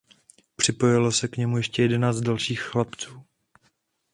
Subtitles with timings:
[0.55, 1.91] Připojilo se k němu ještě dalších
[2.59, 3.23] jedenáct chlapců.